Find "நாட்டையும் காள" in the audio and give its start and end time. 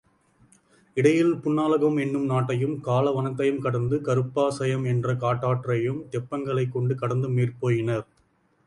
2.29-3.11